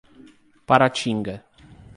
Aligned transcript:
Paratinga 0.67 1.33